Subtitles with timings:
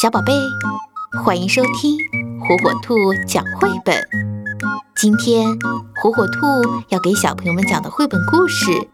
[0.00, 0.32] 小宝贝，
[1.22, 1.98] 欢迎收听
[2.40, 2.94] 火火兔
[3.26, 3.94] 讲绘本。
[4.96, 5.46] 今天
[5.96, 6.40] 火火兔
[6.88, 8.88] 要给小朋友们讲的绘本故事，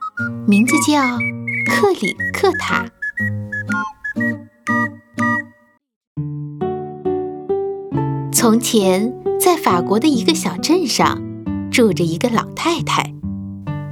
[0.49, 1.01] 名字叫
[1.65, 2.87] 《克里克塔》。
[8.33, 11.23] 从前，在法国的一个小镇上，
[11.71, 13.15] 住着一个老太太，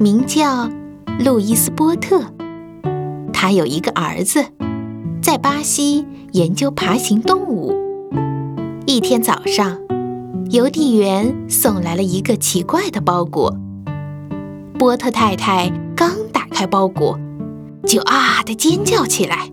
[0.00, 0.68] 名叫
[1.20, 2.24] 路易斯波特。
[3.32, 4.46] 她有一个儿子，
[5.24, 7.72] 在巴西研究爬行动物。
[8.84, 9.78] 一天早上，
[10.50, 13.56] 邮递员送来了一个奇怪的包裹。
[14.78, 17.18] 波特太太刚打开包裹，
[17.86, 19.50] 就啊的尖叫起来。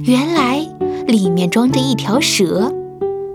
[0.00, 0.58] 原来
[1.06, 2.70] 里面装着一条蛇。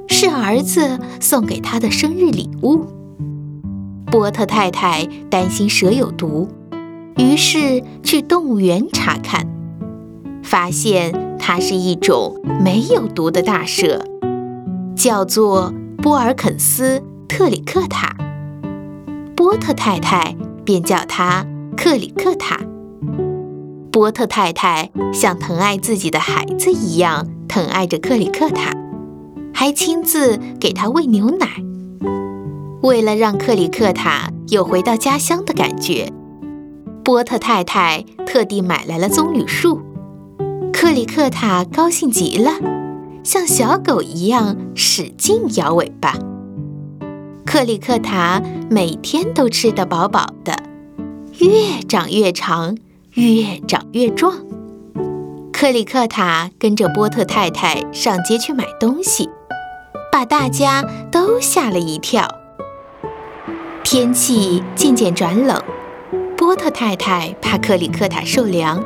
[0.09, 2.86] 是儿子送给他的生日礼物。
[4.06, 6.48] 波特太太担心蛇有毒，
[7.18, 9.48] 于是去动物园查看，
[10.44, 11.12] 发现
[11.46, 14.06] 它是一种没有毒的大蛇，
[14.96, 18.16] 叫做波尔肯斯特里克塔。
[19.36, 21.45] 波特太太便叫它
[21.76, 22.62] 克里克塔。
[23.92, 28.72] 波特太太像疼爱自己的孩子一样疼爱着克里克塔。
[29.54, 31.48] 还亲自给他喂牛奶。
[32.82, 36.10] 为了让克里克塔有回到家乡的感觉，
[37.04, 39.82] 波特太太特地买来了棕榈树。
[40.74, 42.52] 克里克塔高兴极了，
[43.24, 46.18] 像小狗一样使劲摇尾巴。
[47.46, 50.54] 克里克塔每天都吃得饱饱的，
[51.38, 52.76] 越长越长，
[53.14, 54.40] 越长越壮。
[55.54, 59.30] 克里克塔跟着波特太太上街去买东西。
[60.12, 62.28] 把大家都吓了一跳。
[63.84, 65.60] 天气渐渐转冷，
[66.38, 68.84] 波特太太怕克里克塔受凉，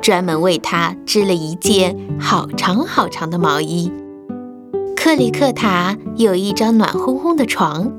[0.00, 3.92] 专门为他织了一件好长好长的毛衣。
[4.96, 7.92] 克里克塔有一张暖烘烘的床，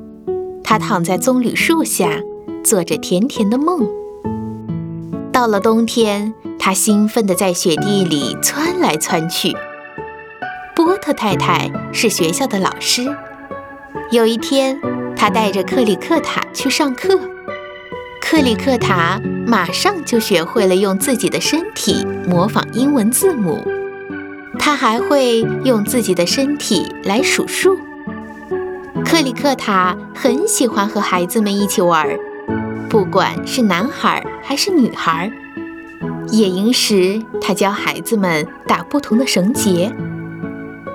[0.63, 2.19] 他躺在棕榈树下，
[2.63, 3.88] 做着甜甜的梦。
[5.31, 9.56] 到了冬天，他兴奋地在雪地里窜来窜去。
[10.75, 13.07] 波特太太是学校的老师。
[14.12, 14.79] 有一天，
[15.16, 17.19] 他带着克里克塔去上课。
[18.31, 23.62] 克里克塔马上就学会了用自己的身体模仿英文字母。
[24.58, 27.78] 他还会用自己的身体来数数。
[29.03, 32.08] 克里克塔很喜欢和孩子们一起玩，
[32.88, 35.30] 不管是男孩还是女孩。
[36.30, 39.92] 野营时，他教孩子们打不同的绳结。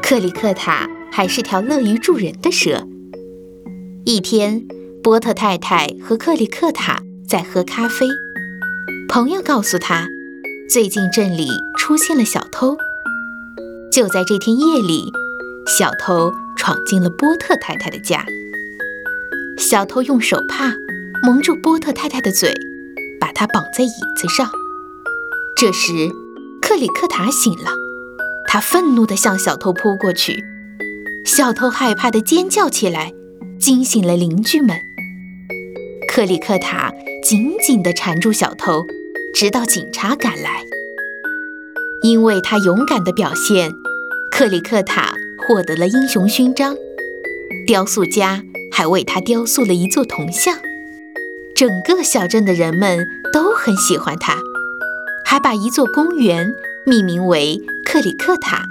[0.01, 2.87] 克里克塔还是条乐于助人的蛇。
[4.07, 4.67] 一天，
[5.03, 8.06] 波特太太和克里克塔在喝咖啡。
[9.09, 10.06] 朋友告诉他，
[10.70, 12.76] 最近镇里出现了小偷。
[13.91, 15.10] 就在这天夜里，
[15.66, 18.25] 小偷闯进了波特太太的家。
[19.59, 20.75] 小偷用手帕
[21.25, 22.54] 蒙住波特太太的嘴，
[23.20, 24.50] 把她绑在椅子上。
[25.56, 26.10] 这时，
[26.60, 27.70] 克里克塔醒了。
[28.48, 30.44] 他愤怒地向小偷扑过去，
[31.25, 33.12] 小偷害怕地尖叫起来，
[33.58, 34.78] 惊醒了邻居们。
[36.08, 36.93] 克里克塔
[37.28, 38.87] 紧紧地缠住小偷，
[39.34, 40.62] 直到警察赶来。
[42.00, 43.72] 因为他勇敢的表现，
[44.31, 46.76] 克里克塔获得了英雄勋章。
[47.66, 50.54] 雕塑家还为他雕塑了一座铜像。
[51.56, 54.37] 整个小镇的人们都很喜欢他，
[55.25, 56.54] 还把一座公园
[56.87, 57.60] 命名为。
[57.84, 58.62] 克里克塔，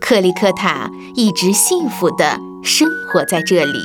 [0.00, 3.78] 克里克塔一直幸福地生活在这里。